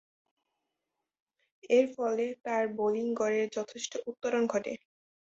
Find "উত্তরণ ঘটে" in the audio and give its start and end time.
4.09-4.73